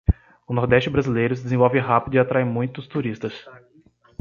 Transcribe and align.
O 0.47 0.51
nordeste 0.55 0.89
brasileiro 0.89 1.35
se 1.35 1.43
desenvolve 1.43 1.77
rápido 1.79 2.15
e 2.15 2.17
atrai 2.19 2.43
muitos 2.43 2.87
turistas 2.87 3.47